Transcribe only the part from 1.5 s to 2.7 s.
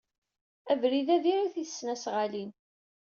i tesnasɣalin.